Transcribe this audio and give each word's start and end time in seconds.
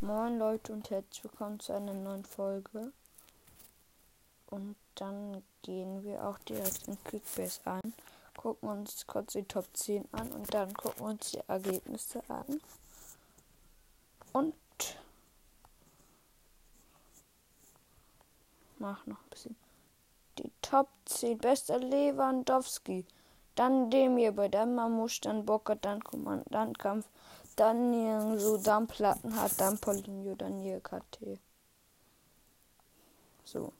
Moin 0.00 0.38
Leute 0.38 0.72
und 0.72 0.88
herzlich 0.90 1.24
willkommen 1.24 1.58
zu 1.58 1.72
einer 1.72 1.92
neuen 1.92 2.24
Folge. 2.24 2.92
Und 4.46 4.76
dann 4.94 5.42
gehen 5.62 6.04
wir 6.04 6.24
auch 6.24 6.38
direkt 6.38 6.86
in 6.86 7.02
Quickbase 7.02 7.60
ein, 7.64 7.92
gucken 8.36 8.68
uns 8.68 9.08
kurz 9.08 9.32
die 9.32 9.42
Top 9.42 9.66
10 9.72 10.06
an 10.12 10.30
und 10.30 10.54
dann 10.54 10.72
gucken 10.72 11.00
wir 11.00 11.10
uns 11.10 11.32
die 11.32 11.40
Ergebnisse 11.48 12.22
an. 12.28 12.60
Und 14.32 14.54
mach 18.78 19.04
noch 19.04 19.18
ein 19.18 19.30
bisschen. 19.30 19.56
Die 20.38 20.52
Top 20.62 20.90
10 21.06 21.38
bester 21.38 21.80
Lewandowski. 21.80 23.04
Dann 23.58 23.90
Demir 23.90 24.30
bei 24.30 24.46
der 24.46 24.66
Mamusch, 24.66 25.20
dann 25.20 25.44
Bocker, 25.44 25.74
dann 25.74 26.04
Kommandantkampf, 26.04 27.08
dann 27.56 27.90
Nirgendwo, 27.90 28.56
dann 28.56 28.86
Plattenhardt, 28.86 29.60
dann 29.60 29.76
Paulinho, 29.78 30.36
dann 30.36 30.60
hier 30.60 30.80
KT. 30.80 31.40
So. 33.42 33.72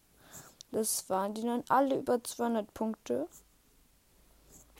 Das 0.73 1.09
waren 1.09 1.33
die 1.33 1.43
dann 1.43 1.63
alle 1.69 1.99
über 1.99 2.25
200 2.25 2.75
Punkte. 2.75 3.29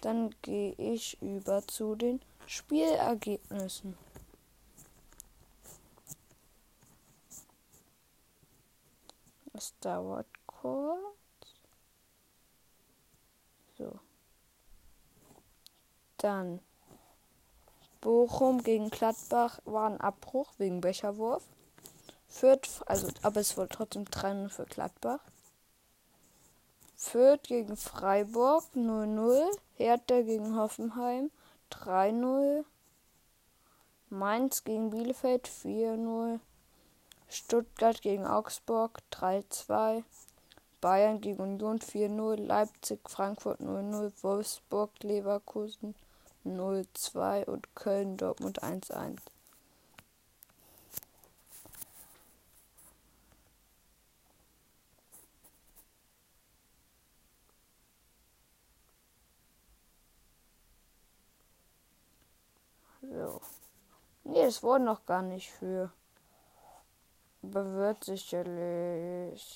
Dann 0.01 0.35
gehe 0.43 0.73
ich 0.73 1.23
über 1.23 1.65
zu 1.69 1.95
den 1.95 2.21
Spielergebnissen. 2.49 3.97
Es 9.53 9.79
dauert 9.79 10.27
kurz. 10.49 10.99
So. 13.77 14.01
Dann 16.19 16.61
Bochum 18.01 18.63
gegen 18.63 18.91
Gladbach 18.91 19.61
war 19.65 19.91
ein 19.91 20.01
Abbruch 20.01 20.53
wegen 20.59 20.81
Becherwurf. 20.81 21.43
Fürth, 22.29 22.83
also, 22.87 23.09
aber 23.23 23.41
es 23.41 23.57
wurde 23.57 23.71
trotzdem 23.71 24.05
3-0 24.05 24.49
für 24.49 24.65
Gladbach. 24.67 25.21
Fürth 26.97 27.43
gegen 27.45 27.77
Freiburg 27.77 28.65
0-0. 28.75 29.45
Hertha 29.75 30.23
gegen 30.23 30.57
Hoffenheim 30.57 31.31
3-0. 31.73 32.65
Mainz 34.11 34.65
gegen 34.65 34.91
Bielefeld 34.91 35.49
4-0. 35.49 36.41
Stuttgart 37.29 38.03
gegen 38.03 38.27
Augsburg 38.27 38.99
3-2. 39.13 40.03
Bayern 40.81 41.21
gegen 41.21 41.43
Union 41.43 41.79
4-0. 41.79 42.37
Leipzig, 42.37 43.01
Frankfurt 43.09 43.61
0-0. 43.61 44.13
Wolfsburg, 44.23 44.91
Leverkusen 45.03 45.95
0-2 46.57 47.45
und 47.47 47.75
Köln 47.75 48.17
Dortmund 48.17 48.63
1-1. 48.63 49.19
So. 63.03 63.41
Nee, 64.25 64.43
es 64.43 64.63
wurde 64.63 64.85
noch 64.85 65.07
gar 65.07 65.23
nicht 65.23 65.51
für. 65.51 65.93
Aber 67.43 67.97
sicherlich. 68.05 69.55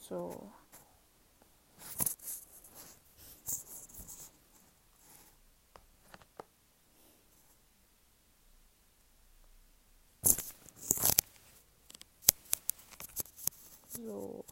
So. 0.00 0.52
So. 13.96 14.44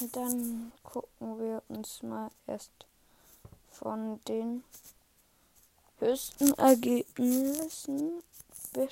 Und 0.00 0.16
dann 0.16 0.72
gucken 0.82 1.38
wir 1.38 1.62
uns 1.68 2.02
mal 2.02 2.30
erst 2.46 2.70
von 3.70 4.20
den 4.24 4.64
höchsten 5.98 6.52
Ergebnissen. 6.54 8.22
Wir 8.72 8.88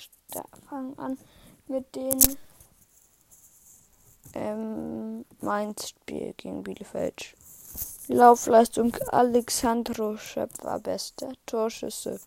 fangen 0.67 0.97
an 0.99 1.17
mit 1.67 1.95
den 1.95 2.19
ähm, 4.33 5.25
Mainz-Spiel 5.41 6.33
gegen 6.37 6.63
Bielefeld. 6.63 7.35
Laufleistung 8.07 8.95
Alexandro 9.11 10.17
Schöpf 10.17 10.63
war 10.63 10.79
bester. 10.79 11.31
Torschüsse 11.45 12.19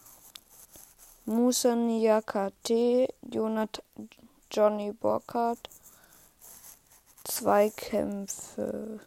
Musa 1.26 1.75
Niakate, 1.75 3.09
Jonathan 3.22 4.10
Johnny 4.50 4.93
Burkhardt, 4.93 5.70
Zweikämpfe. 7.34 9.00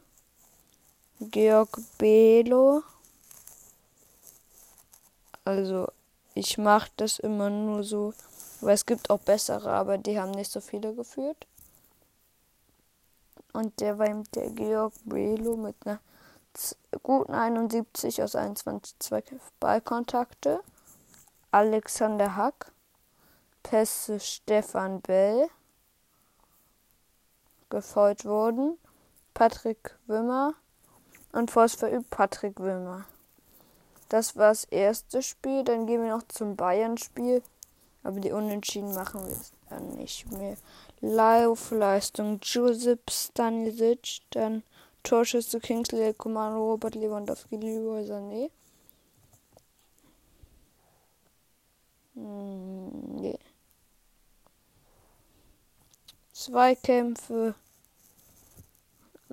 Georg 1.22 1.80
Belo. 1.98 2.84
Also, 5.46 5.88
ich 6.34 6.58
mache 6.58 6.92
das 6.98 7.20
immer 7.20 7.50
nur 7.50 7.86
so, 7.86 8.14
weil 8.60 8.74
es 8.74 8.86
gibt 8.86 9.10
auch 9.10 9.20
bessere, 9.20 9.72
aber 9.72 9.98
die 9.98 10.20
haben 10.20 10.32
nicht 10.32 10.52
so 10.52 10.60
viele 10.60 10.94
geführt. 10.94 11.48
Und 13.54 13.80
der 13.80 13.98
war 13.98 14.10
der 14.36 14.50
Georg 14.50 14.94
Belo 15.06 15.56
mit 15.56 15.78
einer 15.86 16.02
guten 17.02 17.34
71 17.34 18.22
aus 18.22 18.36
21 18.36 18.98
Ballkontakte. 19.62 20.60
Alexander 21.52 22.36
Hack. 22.36 22.74
Pässe 23.64 24.20
Stefan 24.20 25.00
Bell 25.00 25.50
gefolgt 27.70 28.26
wurden. 28.26 28.78
Patrick 29.34 29.96
Wimmer 30.08 30.54
und 31.32 31.52
Voss 31.52 31.76
verübt 31.76 32.10
Patrick 32.10 32.60
Wimmer. 32.60 33.06
Das 34.10 34.36
war 34.36 34.50
das 34.50 34.64
erste 34.66 35.22
Spiel. 35.22 35.64
Dann 35.64 35.86
gehen 35.86 36.04
wir 36.04 36.16
noch 36.16 36.28
zum 36.28 36.56
Bayern-Spiel. 36.56 37.44
Aber 38.04 38.20
die 38.20 38.32
Unentschieden 38.32 38.94
machen 38.94 39.28
wir 39.28 39.38
dann 39.70 39.96
nicht 39.96 40.32
mehr. 40.32 40.56
Laufleistung 41.02 42.40
Josep 42.42 43.12
Stanisic. 43.12 44.22
Dann 44.32 44.64
Torschüsse 45.04 45.60
Kingsley 45.60 46.14
Komando 46.14 46.72
Robert 46.72 46.96
Lewandowski 46.96 47.58
Leroy 47.58 48.04
Sané. 48.04 48.50
Hm, 52.16 53.22
nee. 53.22 53.40
Zweikämpfe. 56.38 57.56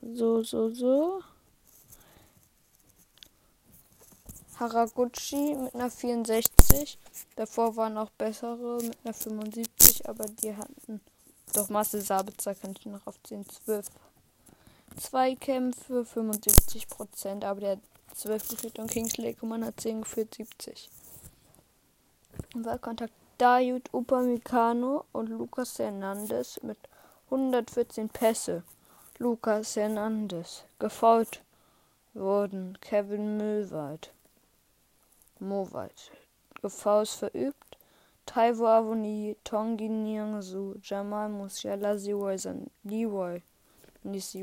So, 0.00 0.42
so, 0.42 0.70
so. 0.70 1.22
Haraguchi 4.58 5.54
mit 5.54 5.74
einer 5.74 5.90
64. 5.90 6.98
Davor 7.36 7.76
waren 7.76 7.98
auch 7.98 8.08
bessere 8.08 8.78
mit 8.82 8.96
einer 9.04 9.12
75, 9.12 10.08
aber 10.08 10.24
die 10.24 10.56
hatten. 10.56 11.02
Doch 11.52 11.68
Marcel 11.68 12.00
Sabitzer 12.00 12.54
kann 12.54 12.74
ich 12.78 12.86
noch 12.86 13.06
auf 13.06 13.22
10, 13.22 13.50
12. 13.50 13.86
Zweikämpfe 14.96 16.06
75%, 16.06 17.44
aber 17.44 17.60
der 17.60 17.70
hat 17.72 17.80
12 18.14 18.48
geführt 18.48 18.78
und 18.78 18.90
Kingsley 18.90 19.34
Coman 19.34 19.66
hat 19.66 19.78
10 19.78 20.00
geführt, 20.00 20.34
70. 20.34 20.88
Wahlkontakt 22.54 23.12
Dayut 23.36 23.92
Upamecano 23.92 25.04
und 25.12 25.28
Lucas 25.28 25.78
Hernandez 25.78 26.62
mit 26.62 26.78
114 27.34 28.10
Pässe. 28.10 28.62
Lucas 29.18 29.74
Hernandez. 29.74 30.62
Gefault 30.78 31.42
wurden 32.12 32.78
Kevin 32.80 33.36
Müllwald. 33.36 34.12
Mowald. 35.40 36.12
Gefault 36.62 37.08
verübt. 37.08 37.76
Taiwo 38.24 38.68
Avoni, 38.68 39.36
Tongi 39.42 39.88
Nyangsu, 39.88 40.76
Jamal 40.80 41.28
Musiala, 41.28 41.92
Leroy, 41.92 42.36
Leroy. 42.84 43.42
Nicht. 44.04 44.36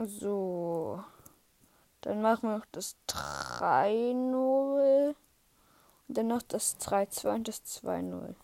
So. 0.00 1.04
Dann 2.00 2.22
machen 2.22 2.48
wir 2.48 2.58
noch 2.58 2.66
das 2.72 2.96
3-0. 3.08 5.14
Und 6.08 6.18
dann 6.18 6.26
noch 6.26 6.42
das 6.42 6.76
3-2 6.80 7.34
und 7.34 7.46
das 7.46 7.62
2-0. 7.64 8.34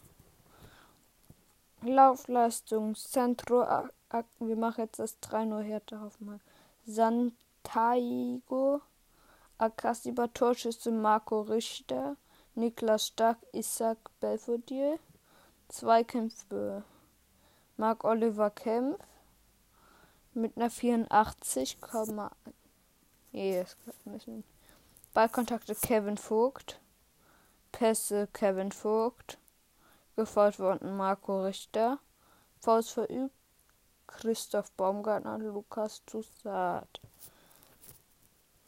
Laufleistung, 1.83 2.95
Centro, 2.95 3.65
wir 4.41 4.57
machen 4.57 4.81
jetzt 4.83 4.99
das 4.99 5.19
3-0 5.23 5.61
Härte 5.63 6.01
Hoffmann. 6.01 6.41
Santaigo, 6.87 8.81
Akasiba 9.59 10.27
Torschüsse 10.29 10.91
Marco 10.91 11.43
Richter, 11.43 12.17
Niklas 12.55 13.09
Stark, 13.09 13.39
Isaac 13.53 13.99
Belfodil, 14.21 14.99
Zweikämpfe 15.69 16.83
Marc 17.77 18.05
Oliver 18.05 18.51
Kempf 18.51 18.99
mit 20.35 20.57
einer 20.57 20.71
84, 20.71 21.79
nee, 23.33 23.59
das 23.61 23.77
müssen 24.05 24.45
Ballkontakte 25.15 25.75
Kevin 25.75 26.17
Vogt. 26.17 26.81
Pässe 27.73 28.29
Kevin 28.33 28.71
Vogt. 28.73 29.39
Gefolgt 30.19 30.59
worden 30.59 30.97
Marco 30.97 31.45
Richter. 31.45 32.01
Faust 32.59 32.91
verübt 32.91 33.33
Christoph 34.09 34.73
Baumgartner, 34.73 35.39
Lukas 35.39 36.03
Toussaint. 36.07 37.01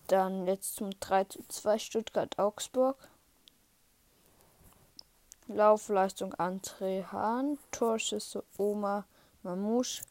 Dann 0.06 0.46
jetzt 0.46 0.76
zum 0.76 0.90
3 1.00 1.24
zu 1.24 1.42
2 1.48 1.78
Stuttgart-Augsburg. 1.80 2.96
Laufleistung 5.48 6.34
André 6.34 7.04
Hahn, 7.10 7.58
Torschüsse 7.72 8.44
Oma 8.56 9.04
Mamouche, 9.42 10.04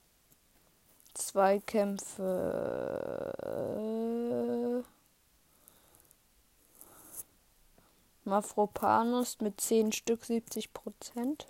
Zweikämpfe 1.13 2.33
Mafropanus 8.29 9.39
mit 9.41 9.59
10 9.59 9.91
Stück 9.91 10.23
70 10.23 10.73
Prozent. 10.73 11.47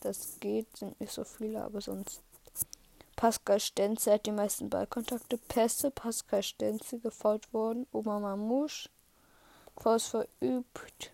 Das 0.00 0.38
geht, 0.40 0.76
sind 0.76 1.00
nicht 1.00 1.12
so 1.12 1.24
viele, 1.24 1.64
aber 1.64 1.80
sonst. 1.80 2.22
Pascal 3.16 3.58
Stenze 3.58 4.12
hat 4.12 4.26
die 4.26 4.32
meisten 4.32 4.70
Ballkontakte. 4.70 5.38
Pässe, 5.38 5.90
Pascal 5.90 6.42
Stenze 6.42 7.00
gefault 7.00 7.52
worden. 7.52 7.86
Oma 7.92 8.20
Mamouche. 8.20 8.88
Faust 9.76 10.08
verübt. 10.08 11.10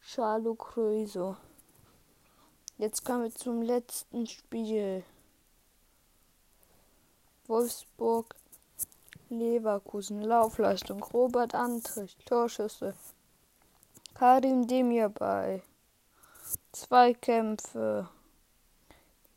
Charlo 0.00 0.54
Cruiso. 0.54 1.36
Jetzt 2.76 3.04
kommen 3.04 3.24
wir 3.24 3.34
zum 3.34 3.62
letzten 3.62 4.26
Spiel. 4.26 5.04
Wolfsburg, 7.46 8.34
Leverkusen, 9.28 10.22
Laufleistung, 10.22 11.02
Robert 11.02 11.54
Antrich, 11.54 12.16
Torschüsse, 12.24 12.94
Karim 14.14 14.66
Demirbay, 14.66 15.62
Zweikämpfe, 16.72 18.08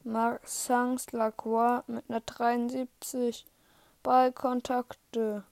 Maxence 0.04 1.12
Lacroix 1.12 1.83
mit 1.88 2.04
einer 2.10 2.22
73, 2.22 3.45
Ballkontakte, 4.04 5.44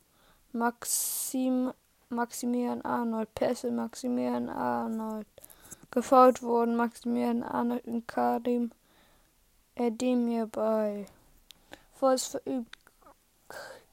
Maxim, 0.51 1.73
Maximilian 2.09 2.81
Arnold, 2.83 3.33
Pässe, 3.33 3.71
Maximilian 3.71 4.49
Arnold, 4.49 5.25
gefault 5.89 6.43
worden, 6.43 6.75
Maximilian 6.75 7.43
Arnold 7.43 7.85
und 7.87 8.07
Karim 8.07 8.71
Demirbay. 9.75 11.07
Voice 11.93 12.27
verübt 12.27 12.77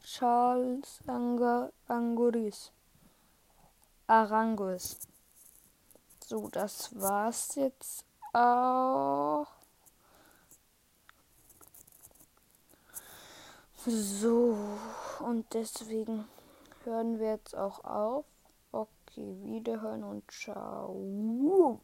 Charles 0.02 1.00
Anger 1.06 1.72
Anguris. 1.88 2.72
Arangus. 4.06 4.98
So, 6.30 6.48
das 6.48 6.94
war's 6.94 7.56
jetzt 7.56 8.04
auch. 8.32 9.48
So, 13.84 14.56
und 15.18 15.52
deswegen 15.52 16.28
hören 16.84 17.18
wir 17.18 17.32
jetzt 17.32 17.56
auch 17.56 17.82
auf. 17.82 18.26
Okay, 18.70 19.34
wiederhören 19.42 20.04
und 20.04 20.30
ciao. 20.30 21.80